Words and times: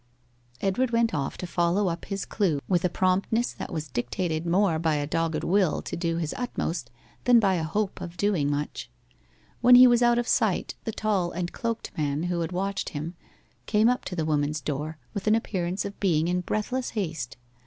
Edward 0.61 0.89
went 0.89 1.13
off 1.13 1.37
to 1.37 1.45
follow 1.45 1.87
up 1.87 2.05
his 2.05 2.25
clue 2.25 2.59
with 2.67 2.83
a 2.83 2.89
promptness 2.89 3.55
which 3.59 3.69
was 3.69 3.87
dictated 3.87 4.47
more 4.47 4.79
by 4.79 4.95
a 4.95 5.05
dogged 5.05 5.43
will 5.43 5.79
to 5.83 5.95
do 5.95 6.17
his 6.17 6.33
utmost 6.39 6.89
than 7.25 7.39
by 7.39 7.53
a 7.53 7.63
hope 7.63 8.01
of 8.01 8.17
doing 8.17 8.49
much. 8.49 8.89
When 9.61 9.75
he 9.75 9.85
was 9.85 10.01
out 10.01 10.17
of 10.17 10.27
sight, 10.27 10.73
the 10.85 10.91
tall 10.91 11.29
and 11.29 11.53
cloaked 11.53 11.95
man, 11.95 12.23
who 12.23 12.39
had 12.39 12.51
watched 12.51 12.89
him, 12.89 13.13
came 13.67 13.89
up 13.89 14.03
to 14.05 14.15
the 14.15 14.25
woman's 14.25 14.59
door, 14.59 14.97
with 15.13 15.27
an 15.27 15.35
appearance 15.35 15.85
of 15.85 15.99
being 15.99 16.27
in 16.27 16.41
breathless 16.41 16.89
haste. 16.97 17.37